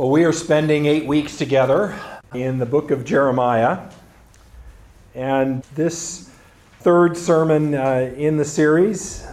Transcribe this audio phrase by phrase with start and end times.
[0.00, 1.94] Well, we are spending eight weeks together
[2.32, 3.90] in the book of Jeremiah.
[5.14, 6.30] And this
[6.78, 9.26] third sermon uh, in the series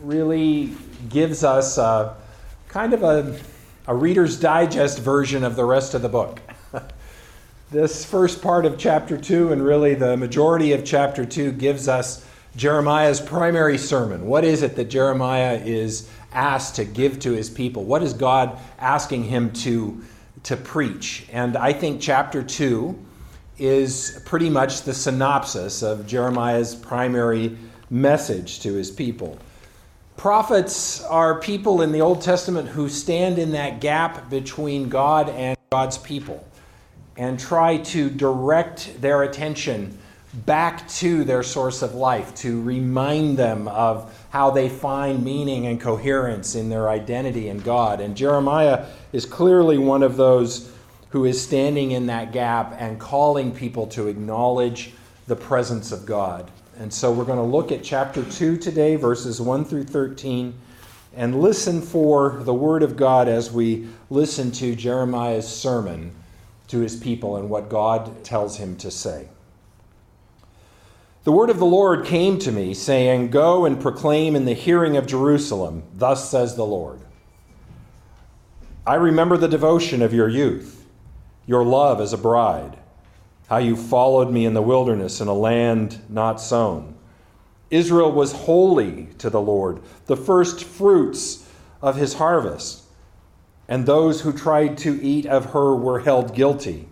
[0.00, 0.72] really
[1.08, 2.14] gives us a,
[2.68, 3.36] kind of a,
[3.88, 6.38] a Reader's Digest version of the rest of the book.
[7.72, 12.24] this first part of chapter 2, and really the majority of chapter 2, gives us
[12.54, 14.26] Jeremiah's primary sermon.
[14.26, 17.84] What is it that Jeremiah is asked to give to his people?
[17.84, 20.02] What is God asking him to,
[20.44, 21.26] to preach?
[21.32, 22.98] And I think chapter 2
[23.58, 27.56] is pretty much the synopsis of Jeremiah's primary
[27.90, 29.38] message to his people.
[30.16, 35.56] Prophets are people in the Old Testament who stand in that gap between God and
[35.70, 36.46] God's people
[37.16, 39.98] and try to direct their attention
[40.32, 45.80] back to their source of life, to remind them of how they find meaning and
[45.80, 48.00] coherence in their identity in God.
[48.00, 50.72] And Jeremiah is clearly one of those
[51.10, 54.92] who is standing in that gap and calling people to acknowledge
[55.26, 56.50] the presence of God.
[56.78, 60.54] And so we're going to look at chapter 2 today, verses 1 through 13,
[61.14, 66.12] and listen for the word of God as we listen to Jeremiah's sermon
[66.68, 69.28] to his people and what God tells him to say.
[71.24, 74.96] The word of the Lord came to me, saying, Go and proclaim in the hearing
[74.96, 77.00] of Jerusalem, Thus says the Lord.
[78.84, 80.84] I remember the devotion of your youth,
[81.46, 82.76] your love as a bride,
[83.46, 86.96] how you followed me in the wilderness in a land not sown.
[87.70, 91.48] Israel was holy to the Lord, the first fruits
[91.80, 92.82] of his harvest.
[93.68, 96.88] And those who tried to eat of her were held guilty.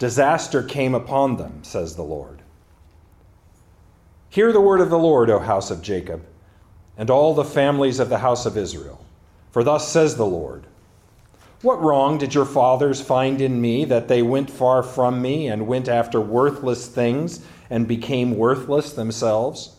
[0.00, 2.37] Disaster came upon them, says the Lord.
[4.30, 6.22] Hear the word of the Lord, O house of Jacob,
[6.98, 9.04] and all the families of the house of Israel.
[9.50, 10.64] For thus says the Lord
[11.62, 15.66] What wrong did your fathers find in me that they went far from me and
[15.66, 17.40] went after worthless things
[17.70, 19.76] and became worthless themselves?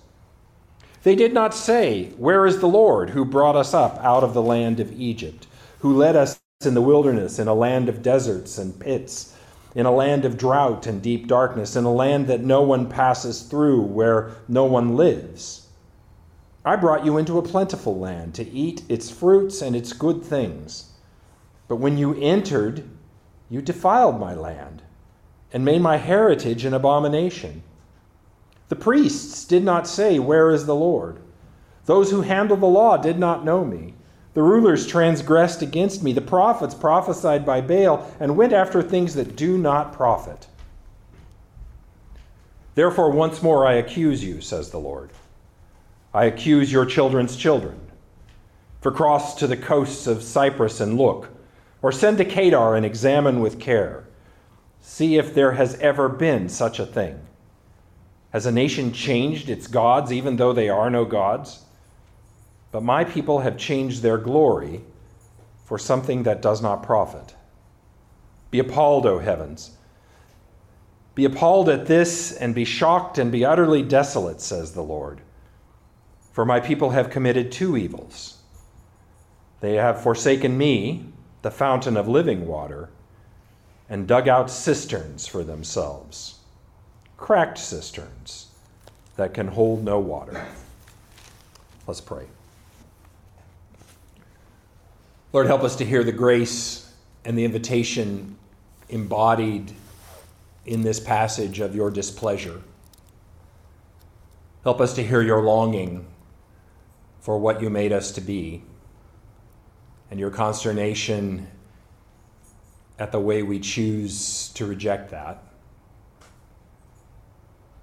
[1.04, 4.42] They did not say, Where is the Lord who brought us up out of the
[4.42, 5.46] land of Egypt,
[5.80, 9.36] who led us in the wilderness in a land of deserts and pits?
[9.76, 13.44] In a land of drought and deep darkness, in a land that no one passes
[13.44, 15.68] through, where no one lives.
[16.66, 20.92] I brought you into a plentiful land to eat its fruits and its good things.
[21.68, 22.84] But when you entered,
[23.50, 24.82] you defiled my land
[25.54, 27.64] and made my heritage an abomination.
[28.70, 31.20] The priests did not say, Where is the Lord?
[31.86, 33.96] Those who handle the law did not know me.
[34.40, 36.14] The rulers transgressed against me.
[36.14, 40.48] The prophets prophesied by Baal and went after things that do not profit.
[42.74, 45.10] Therefore, once more I accuse you, says the Lord.
[46.14, 47.82] I accuse your children's children.
[48.80, 51.32] For cross to the coasts of Cyprus and look,
[51.82, 54.08] or send to Kedar and examine with care.
[54.80, 57.20] See if there has ever been such a thing.
[58.32, 61.66] Has a nation changed its gods even though they are no gods?
[62.72, 64.82] But my people have changed their glory
[65.66, 67.36] for something that does not profit.
[68.52, 69.72] Be appalled, O heavens.
[71.16, 75.22] Be appalled at this, and be shocked and be utterly desolate, says the Lord.
[76.32, 78.38] For my people have committed two evils.
[79.60, 81.06] They have forsaken me,
[81.42, 82.90] the fountain of living water,
[83.90, 86.40] and dug out cisterns for themselves,
[87.18, 88.48] cracked cisterns
[89.18, 90.46] that can hold no water.
[91.88, 92.28] Let's pray.
[95.32, 96.92] Lord, help us to hear the grace
[97.24, 98.36] and the invitation
[98.90, 99.72] embodied
[100.66, 102.62] in this passage of your displeasure.
[104.64, 106.08] Help us to hear your longing
[107.22, 108.64] for what you made us to be
[110.10, 111.48] and your consternation
[112.98, 115.44] at the way we choose to reject that.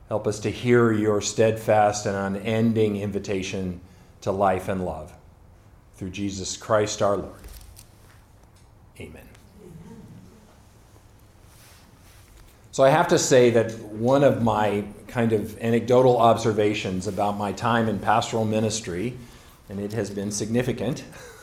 [0.08, 3.80] Help us to hear your steadfast and unending invitation
[4.20, 5.12] to life and love
[5.96, 7.40] through Jesus Christ our Lord.
[9.00, 9.28] Amen.
[12.72, 17.52] So I have to say that one of my kind of anecdotal observations about my
[17.52, 19.16] time in pastoral ministry,
[19.70, 21.02] and it has been significant,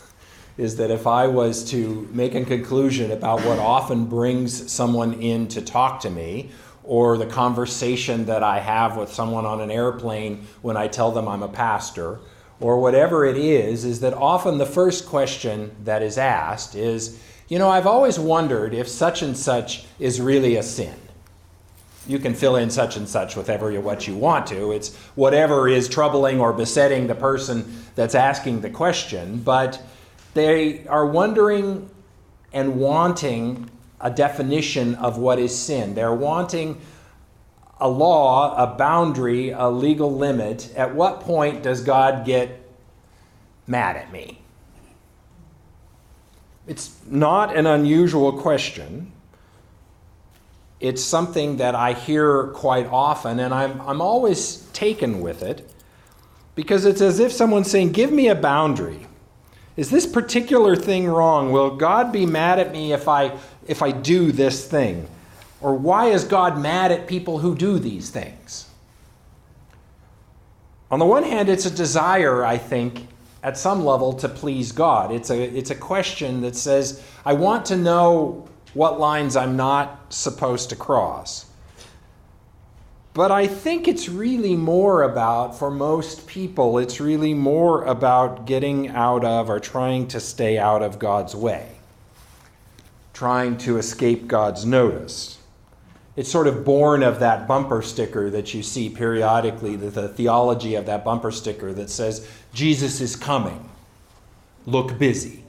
[0.58, 5.48] is that if I was to make a conclusion about what often brings someone in
[5.48, 6.52] to talk to me,
[6.84, 11.28] or the conversation that I have with someone on an airplane when I tell them
[11.28, 12.20] I'm a pastor,
[12.64, 17.20] or whatever it is, is that often the first question that is asked is,
[17.50, 20.96] you know, I've always wondered if such and such is really a sin.
[22.08, 24.72] You can fill in such and such with ever what you want to.
[24.72, 29.82] It's whatever is troubling or besetting the person that's asking the question, but
[30.34, 31.90] they are wondering
[32.54, 33.70] and wanting
[34.00, 35.96] a definition of what is sin.
[35.96, 36.80] They're wanting
[37.80, 40.74] a law, a boundary, a legal limit.
[40.76, 42.60] At what point does God get
[43.68, 44.40] mad at me?
[46.68, 49.12] It's not an unusual question.
[50.80, 55.70] It's something that I hear quite often, and I'm, I'm always taken with it
[56.56, 59.08] because it's as if someone's saying, Give me a boundary.
[59.76, 61.52] Is this particular thing wrong?
[61.52, 65.08] Will God be mad at me if I, if I do this thing?
[65.64, 68.70] Or why is God mad at people who do these things?
[70.92, 73.08] On the one hand, it's a desire, I think,
[73.42, 75.12] at some level to please God.
[75.12, 80.14] It's a, it's a question that says, I want to know what lines I'm not
[80.14, 81.46] supposed to cross.
[83.14, 88.90] But I think it's really more about, for most people, it's really more about getting
[88.90, 91.78] out of or trying to stay out of God's way,
[93.14, 95.38] trying to escape God's notice.
[96.16, 100.76] It's sort of born of that bumper sticker that you see periodically, the, the theology
[100.76, 103.70] of that bumper sticker that says, Jesus is coming.
[104.66, 105.44] Look busy.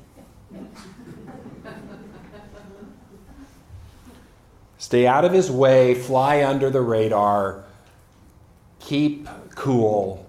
[4.79, 7.65] Stay out of his way, fly under the radar,
[8.81, 10.27] keep cool,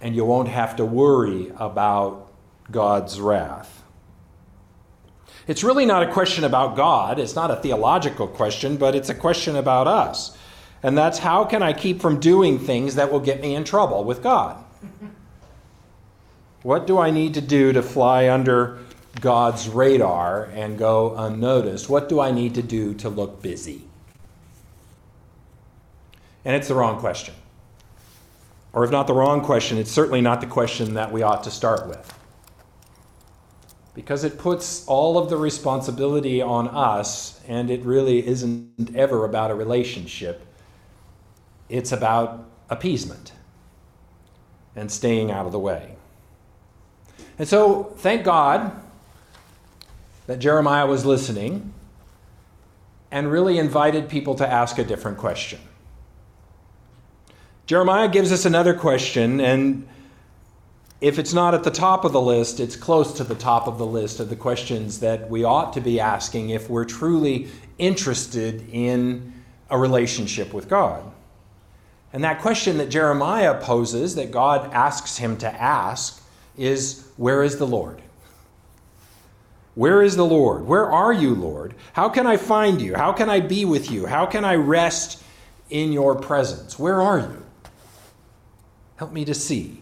[0.00, 2.30] and you won't have to worry about
[2.70, 3.77] God's wrath.
[5.48, 7.18] It's really not a question about God.
[7.18, 10.36] It's not a theological question, but it's a question about us.
[10.82, 14.04] And that's how can I keep from doing things that will get me in trouble
[14.04, 14.62] with God?
[16.62, 18.78] What do I need to do to fly under
[19.20, 21.88] God's radar and go unnoticed?
[21.88, 23.84] What do I need to do to look busy?
[26.44, 27.34] And it's the wrong question.
[28.74, 31.50] Or if not the wrong question, it's certainly not the question that we ought to
[31.50, 32.14] start with.
[33.98, 39.50] Because it puts all of the responsibility on us, and it really isn't ever about
[39.50, 40.46] a relationship.
[41.68, 43.32] It's about appeasement
[44.76, 45.96] and staying out of the way.
[47.40, 48.70] And so, thank God
[50.28, 51.74] that Jeremiah was listening
[53.10, 55.58] and really invited people to ask a different question.
[57.66, 59.88] Jeremiah gives us another question, and
[61.00, 63.78] if it's not at the top of the list, it's close to the top of
[63.78, 67.48] the list of the questions that we ought to be asking if we're truly
[67.78, 69.32] interested in
[69.70, 71.04] a relationship with God.
[72.12, 76.22] And that question that Jeremiah poses, that God asks him to ask,
[76.56, 78.02] is Where is the Lord?
[79.74, 80.66] Where is the Lord?
[80.66, 81.74] Where are you, Lord?
[81.92, 82.96] How can I find you?
[82.96, 84.06] How can I be with you?
[84.06, 85.22] How can I rest
[85.70, 86.76] in your presence?
[86.76, 87.46] Where are you?
[88.96, 89.77] Help me to see.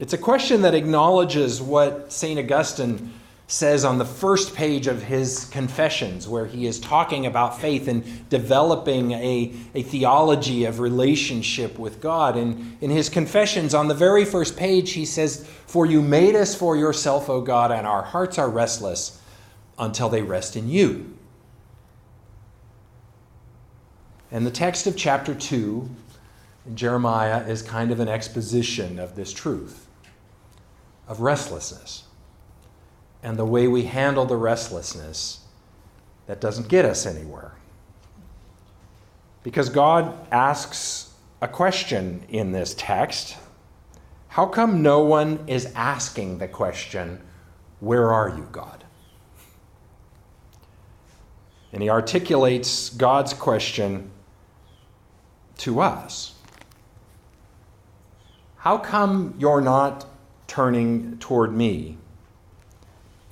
[0.00, 2.38] It's a question that acknowledges what St.
[2.38, 3.12] Augustine
[3.46, 8.28] says on the first page of his Confessions, where he is talking about faith and
[8.28, 12.36] developing a, a theology of relationship with God.
[12.36, 16.56] And in his Confessions, on the very first page, he says, For you made us
[16.56, 19.20] for yourself, O God, and our hearts are restless
[19.78, 21.16] until they rest in you.
[24.32, 25.88] And the text of chapter 2
[26.66, 29.83] in Jeremiah is kind of an exposition of this truth
[31.06, 32.04] of restlessness
[33.22, 35.40] and the way we handle the restlessness
[36.26, 37.52] that doesn't get us anywhere.
[39.42, 43.36] Because God asks a question in this text
[44.28, 47.20] How come no one is asking the question,
[47.80, 48.84] Where are you, God?
[51.72, 54.10] And he articulates God's question
[55.58, 56.34] to us
[58.56, 60.06] How come you're not
[60.46, 61.98] turning toward me?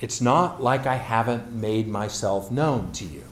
[0.00, 3.24] It's not like I haven't made myself known to you.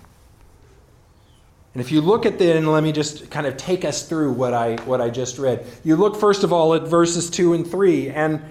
[1.75, 4.33] And if you look at the, and let me just kind of take us through
[4.33, 5.65] what I, what I just read.
[5.85, 8.43] You look, first of all, at verses 2 and 3, and,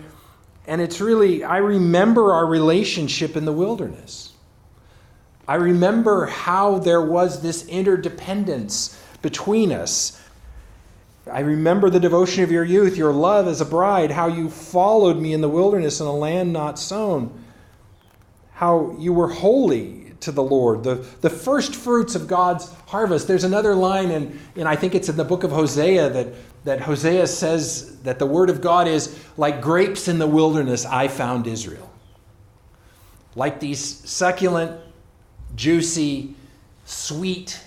[0.68, 4.34] and it's really, I remember our relationship in the wilderness.
[5.48, 10.22] I remember how there was this interdependence between us.
[11.30, 15.18] I remember the devotion of your youth, your love as a bride, how you followed
[15.18, 17.46] me in the wilderness in a land not sown
[18.60, 23.26] how you were holy to the Lord, the, the first fruits of God's harvest.
[23.26, 26.28] There's another line, and, and I think it's in the book of Hosea that,
[26.66, 31.08] that Hosea says that the word of God is like grapes in the wilderness, I
[31.08, 31.90] found Israel.
[33.34, 34.78] Like these succulent,
[35.56, 36.36] juicy,
[36.84, 37.62] sweet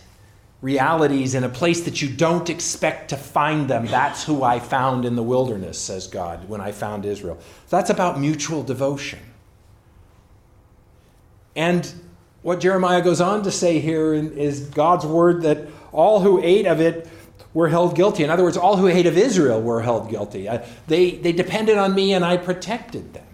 [0.63, 3.85] realities in a place that you don't expect to find them.
[3.87, 7.39] That's who I found in the wilderness, says God, when I found Israel.
[7.69, 9.19] That's about mutual devotion.
[11.57, 11.93] And
[12.43, 16.81] what Jeremiah goes on to say here is God's word that all who ate of
[16.81, 17.09] it
[17.53, 18.25] were held guilty.
[18.25, 20.49] In other words, all who ate of Israel were held guilty.
[20.49, 23.27] Uh, they, they depended on me and I protected them.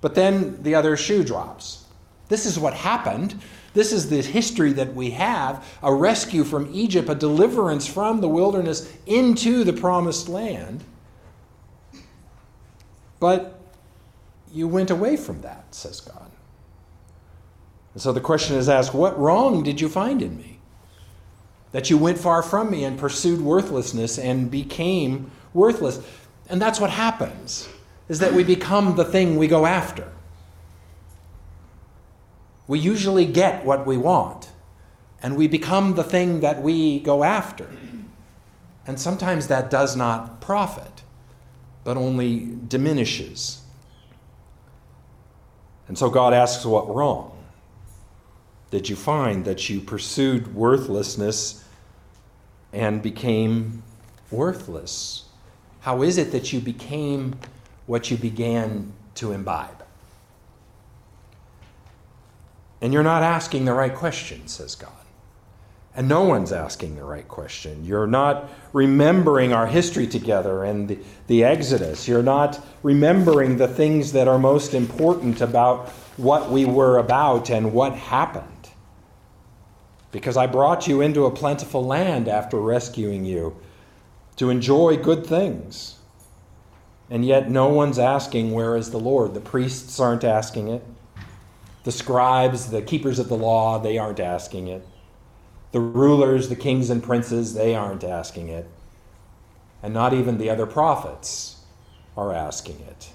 [0.00, 1.84] But then the other shoe drops.
[2.28, 3.40] This is what happened.
[3.74, 8.28] This is the history that we have a rescue from Egypt, a deliverance from the
[8.28, 10.84] wilderness into the promised land.
[13.18, 13.58] But
[14.52, 16.30] you went away from that, says God.
[17.94, 20.58] And so the question is asked what wrong did you find in me?
[21.72, 26.00] That you went far from me and pursued worthlessness and became worthless.
[26.50, 27.68] And that's what happens,
[28.08, 30.12] is that we become the thing we go after.
[32.72, 34.48] We usually get what we want,
[35.22, 37.68] and we become the thing that we go after.
[38.86, 41.02] And sometimes that does not profit,
[41.84, 43.60] but only diminishes.
[45.86, 47.44] And so God asks, What wrong
[48.70, 51.62] did you find that you pursued worthlessness
[52.72, 53.82] and became
[54.30, 55.24] worthless?
[55.80, 57.34] How is it that you became
[57.84, 59.81] what you began to imbibe?
[62.82, 64.90] And you're not asking the right question, says God.
[65.94, 67.84] And no one's asking the right question.
[67.84, 70.98] You're not remembering our history together and the,
[71.28, 72.08] the, Exodus.
[72.08, 77.72] You're not remembering the things that are most important about what we were about and
[77.72, 78.48] what happened.
[80.10, 83.56] Because I brought you into a plentiful land after rescuing you
[84.36, 85.98] to enjoy good things.
[87.08, 89.34] And yet, no one's asking, Where is the Lord?
[89.34, 90.82] The priests aren't asking it.
[91.84, 94.86] The scribes, the keepers of the law, they aren't asking it.
[95.72, 98.68] The rulers, the kings and princes, they aren't asking it.
[99.82, 101.60] And not even the other prophets
[102.16, 103.10] are asking it.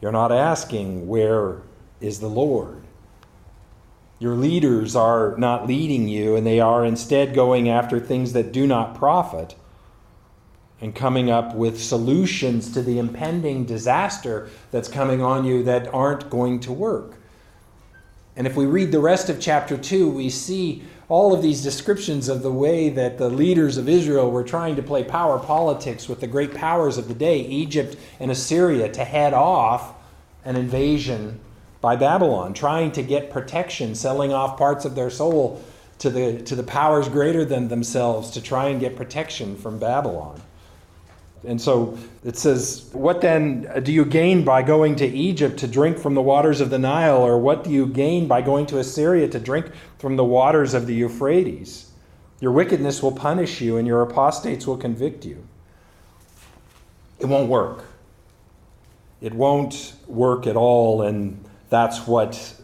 [0.00, 1.62] You're not asking, Where
[2.00, 2.82] is the Lord?
[4.18, 8.66] Your leaders are not leading you, and they are instead going after things that do
[8.66, 9.54] not profit
[10.80, 16.28] and coming up with solutions to the impending disaster that's coming on you that aren't
[16.30, 17.16] going to work.
[18.36, 22.28] And if we read the rest of chapter 2, we see all of these descriptions
[22.28, 26.20] of the way that the leaders of Israel were trying to play power politics with
[26.20, 29.94] the great powers of the day, Egypt and Assyria, to head off
[30.44, 31.38] an invasion
[31.80, 35.62] by Babylon, trying to get protection, selling off parts of their soul
[35.98, 40.40] to the, to the powers greater than themselves to try and get protection from Babylon.
[41.46, 45.98] And so it says, What then do you gain by going to Egypt to drink
[45.98, 47.22] from the waters of the Nile?
[47.22, 50.86] Or what do you gain by going to Assyria to drink from the waters of
[50.86, 51.90] the Euphrates?
[52.40, 55.46] Your wickedness will punish you, and your apostates will convict you.
[57.18, 57.84] It won't work.
[59.20, 61.02] It won't work at all.
[61.02, 62.54] And that's what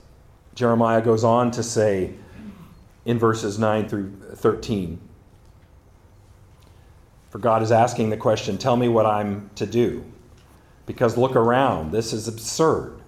[0.55, 2.15] Jeremiah goes on to say
[3.05, 5.01] in verses 9 through 13.
[7.31, 10.05] For God is asking the question, Tell me what I'm to do.
[10.85, 13.01] Because look around, this is absurd.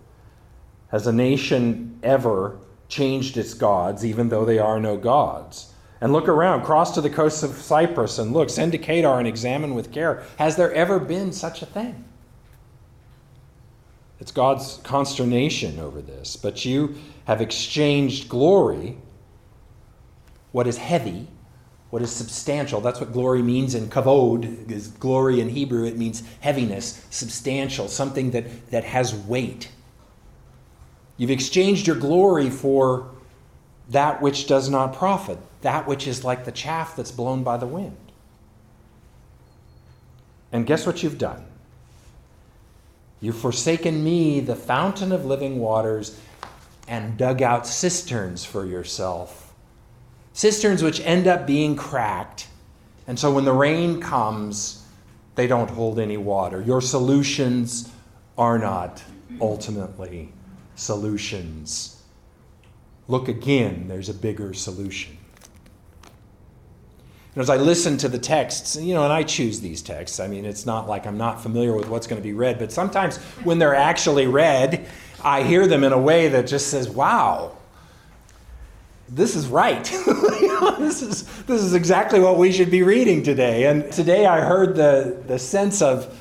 [0.90, 5.72] Has a nation ever changed its gods, even though they are no gods?
[6.00, 9.26] And look around, cross to the coast of Cyprus and look, send to Kedar and
[9.26, 10.24] examine with care.
[10.36, 12.04] Has there ever been such a thing?
[14.20, 16.36] It's God's consternation over this.
[16.36, 18.98] But you have exchanged glory,
[20.52, 21.26] what is heavy,
[21.92, 22.80] what is substantial.
[22.80, 25.84] That's what glory means in kavod, is glory in Hebrew.
[25.84, 29.70] It means heaviness, substantial, something that, that has weight.
[31.18, 33.10] You've exchanged your glory for
[33.90, 37.66] that which does not profit, that which is like the chaff that's blown by the
[37.66, 37.98] wind.
[40.50, 41.44] And guess what you've done?
[43.20, 46.18] You've forsaken me, the fountain of living waters,
[46.88, 49.41] and dug out cisterns for yourself
[50.42, 52.48] Cisterns which end up being cracked.
[53.06, 54.84] And so when the rain comes,
[55.36, 56.60] they don't hold any water.
[56.60, 57.92] Your solutions
[58.36, 59.04] are not
[59.40, 60.32] ultimately
[60.74, 62.02] solutions.
[63.06, 65.16] Look again, there's a bigger solution.
[67.36, 70.26] And as I listen to the texts, you know, and I choose these texts, I
[70.26, 73.18] mean, it's not like I'm not familiar with what's going to be read, but sometimes
[73.44, 74.88] when they're actually read,
[75.22, 77.52] I hear them in a way that just says, wow,
[79.14, 79.84] this is right.
[80.78, 83.66] this is this is exactly what we should be reading today.
[83.66, 86.18] And today I heard the, the sense of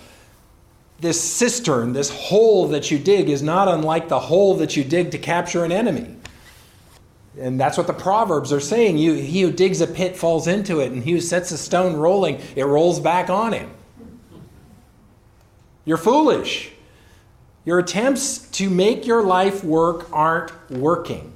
[0.99, 5.11] this cistern, this hole that you dig, is not unlike the hole that you dig
[5.11, 6.15] to capture an enemy.
[7.39, 8.97] And that's what the Proverbs are saying.
[8.97, 11.95] You, he who digs a pit falls into it, and he who sets a stone
[11.95, 13.71] rolling, it rolls back on him.
[15.85, 16.71] You're foolish.
[17.63, 21.31] Your attempts to make your life work aren't working.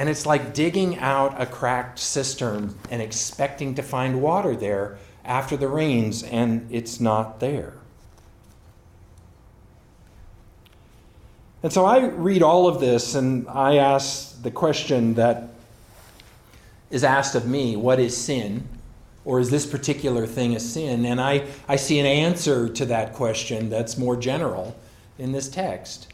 [0.00, 5.58] And it's like digging out a cracked cistern and expecting to find water there after
[5.58, 7.74] the rains, and it's not there.
[11.62, 15.50] And so I read all of this and I ask the question that
[16.90, 18.66] is asked of me what is sin?
[19.26, 21.04] Or is this particular thing a sin?
[21.04, 24.74] And I, I see an answer to that question that's more general
[25.18, 26.10] in this text.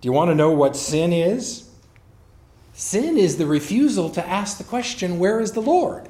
[0.00, 1.69] Do you want to know what sin is?
[2.80, 6.08] Sin is the refusal to ask the question, Where is the Lord?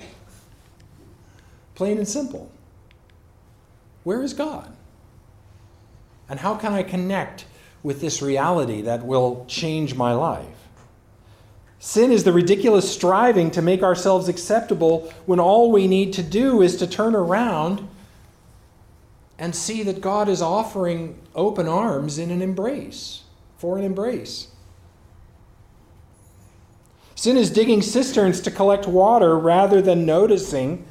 [1.75, 2.49] Plain and simple.
[4.05, 4.73] Where is God?
[6.29, 7.45] And how can I connect
[7.83, 10.47] with this reality that will change my life?
[11.81, 16.63] Sin is the ridiculous striving to make ourselves acceptable when all we need to do
[16.63, 17.89] is to turn around
[19.41, 23.25] and see that God is offering open arms in an embrace,
[23.59, 24.50] for an embrace.
[27.21, 30.87] Sin is digging cisterns to collect water rather than noticing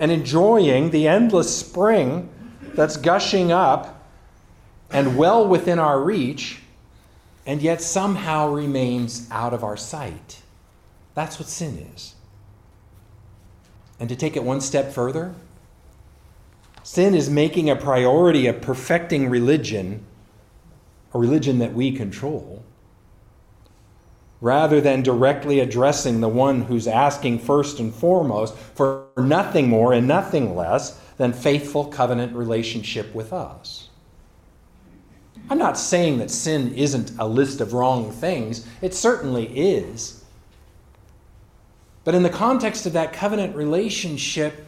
[0.00, 2.28] and enjoying the endless spring
[2.74, 4.04] that's gushing up
[4.90, 6.58] and well within our reach,
[7.46, 10.42] and yet somehow remains out of our sight.
[11.14, 12.16] That's what sin is.
[14.00, 15.32] And to take it one step further,
[16.82, 20.04] sin is making a priority of perfecting religion,
[21.14, 22.64] a religion that we control,
[24.40, 30.06] rather than directly addressing the one who's asking first and foremost for nothing more and
[30.06, 33.88] nothing less than faithful covenant relationship with us.
[35.50, 40.24] I'm not saying that sin isn't a list of wrong things, it certainly is.
[42.04, 44.66] But in the context of that covenant relationship,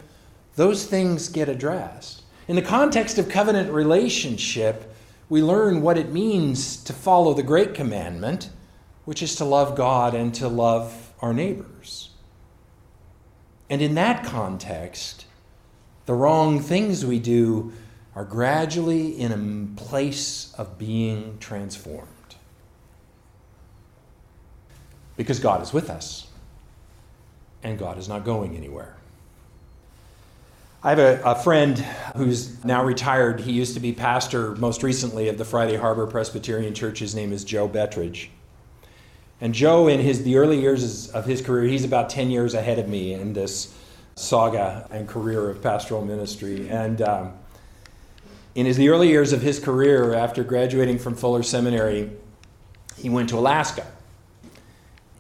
[0.57, 2.23] those things get addressed.
[2.49, 4.93] In the context of covenant relationship,
[5.29, 8.51] we learn what it means to follow the great commandment
[9.05, 12.11] which is to love God and to love our neighbors.
[13.69, 15.27] And in that context,
[16.07, 17.73] the wrong things we do
[18.17, 22.09] are gradually in a place of being transformed.
[25.17, 26.27] Because God is with us,
[27.63, 28.97] and God is not going anywhere.
[30.83, 31.79] I have a, a, friend
[32.17, 33.41] who's now retired.
[33.41, 36.99] He used to be pastor most recently of the Friday Harbor Presbyterian Church.
[37.01, 38.29] His name is Joe Bettridge.
[39.41, 42.79] And Joe, in his the early years of his career, he's about 10 years ahead
[42.79, 43.75] of me in this
[44.15, 46.69] saga and career of pastoral ministry.
[46.69, 47.33] And um,
[48.55, 52.11] in his, the early years of his career, after graduating from Fuller Seminary,
[52.97, 53.87] he went to Alaska.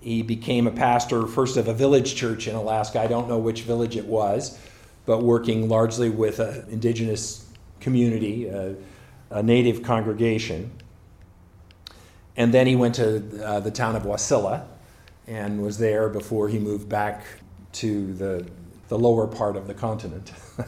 [0.00, 3.00] He became a pastor first of a village church in Alaska.
[3.00, 4.58] I don't know which village it was,
[5.06, 7.46] but working largely with an indigenous
[7.80, 8.74] community, a,
[9.30, 10.70] a native congregation.
[12.36, 14.66] And then he went to uh, the town of Wasilla
[15.26, 17.24] and was there before he moved back
[17.72, 18.46] to the,
[18.88, 20.32] the lower part of the continent.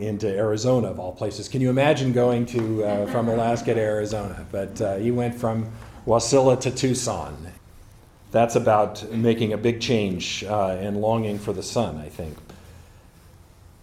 [0.00, 1.48] into Arizona, of all places.
[1.48, 4.46] Can you imagine going to uh, from Alaska to Arizona?
[4.50, 5.70] But uh, he went from
[6.06, 7.52] Wasilla to Tucson.
[8.30, 12.36] That's about making a big change uh, and longing for the sun, I think.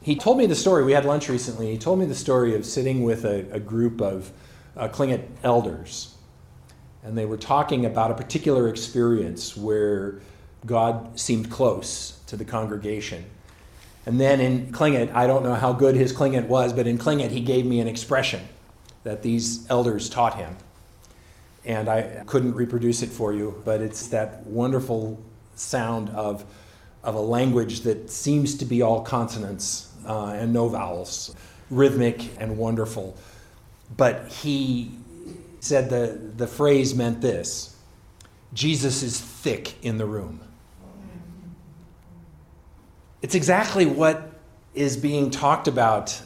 [0.04, 0.84] He told me the story.
[0.84, 1.72] We had lunch recently.
[1.72, 4.32] He told me the story of sitting with a, a group of
[4.78, 6.15] uh, Tlingit elders
[7.06, 10.20] and they were talking about a particular experience where
[10.66, 13.24] God seemed close to the congregation.
[14.08, 17.30] And then in Tlingit, I don't know how good his Tlingit was, but in Tlingit,
[17.30, 18.42] he gave me an expression
[19.04, 20.58] that these elders taught him.
[21.64, 25.22] And I couldn't reproduce it for you, but it's that wonderful
[25.56, 26.44] sound of,
[27.04, 31.36] of a language that seems to be all consonants uh, and no vowels,
[31.70, 33.16] rhythmic and wonderful.
[33.96, 34.92] But he
[35.66, 37.76] said the, the phrase meant this
[38.54, 40.40] Jesus is thick in the room.
[43.22, 44.32] It's exactly what
[44.76, 46.22] is being talked about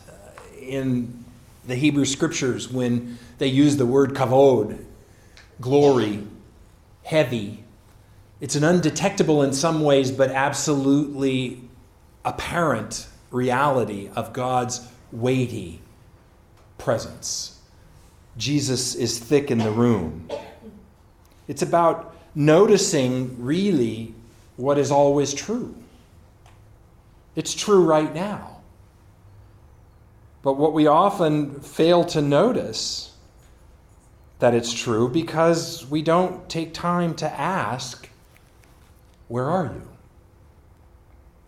[0.59, 1.23] in
[1.65, 4.83] the Hebrew scriptures when they use the word kavod,
[5.61, 6.27] glory,
[7.03, 7.63] heavy.
[8.41, 11.61] It's an undetectable in some ways, but absolutely
[12.25, 15.81] apparent reality of God's weighty
[16.77, 17.58] presence.
[18.39, 20.29] Jesus is thick in the room.
[21.49, 24.13] It's about noticing really
[24.55, 25.75] what is always true.
[27.35, 28.61] It's true right now.
[30.41, 33.11] But what we often fail to notice
[34.39, 38.07] that it's true because we don't take time to ask,
[39.27, 39.87] Where are you?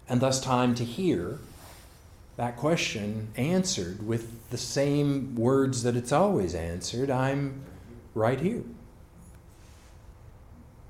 [0.10, 1.40] And thus time to hear
[2.36, 7.64] that question answered with the same words that it's always answered I'm
[8.14, 8.64] right here.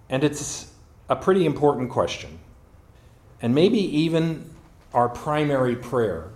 [0.10, 0.74] And it's
[1.10, 2.40] a pretty important question.
[3.42, 4.50] And maybe even
[4.94, 6.30] our primary prayer.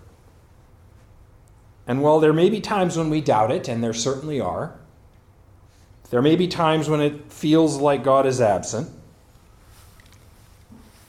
[1.88, 4.76] And while there may be times when we doubt it, and there certainly are,
[6.10, 8.90] there may be times when it feels like God is absent,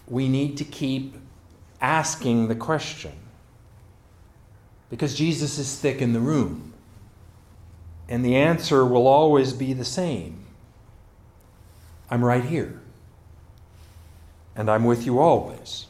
[0.09, 1.17] we need to keep
[1.81, 3.13] asking the question.
[4.91, 6.73] Because Jesus is thick in the room.
[8.09, 10.45] And the answer will always be the same
[12.09, 12.81] I'm right here.
[14.55, 15.87] And I'm with you always,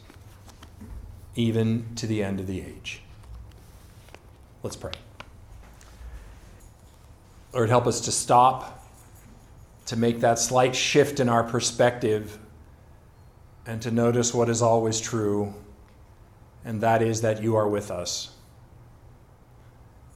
[1.35, 3.02] even to the end of the age.
[4.62, 4.92] Let's pray.
[7.52, 8.85] Lord, help us to stop,
[9.87, 12.38] to make that slight shift in our perspective,
[13.66, 15.54] and to notice what is always true,
[16.64, 18.36] and that is that you are with us.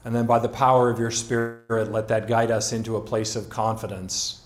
[0.04, 3.36] And then by the power of your Spirit, let that guide us into a place
[3.36, 4.42] of confidence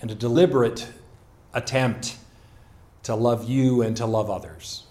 [0.00, 0.88] and a deliberate
[1.54, 2.16] attempt
[3.04, 4.84] to love you and to love others.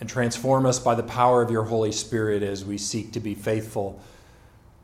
[0.00, 3.34] And transform us by the power of your Holy Spirit as we seek to be
[3.34, 4.00] faithful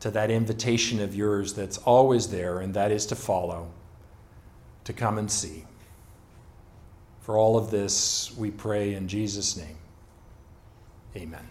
[0.00, 3.70] to that invitation of yours that's always there, and that is to follow,
[4.84, 5.66] to come and see.
[7.20, 9.76] For all of this, we pray in Jesus' name.
[11.14, 11.49] Amen.